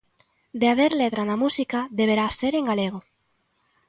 De 0.59 0.65
haber 0.71 0.91
letra 1.01 1.23
na 1.29 1.39
música, 1.43 1.79
deberá 1.99 2.25
ser 2.39 2.53
en 2.59 2.65
galego. 2.69 2.99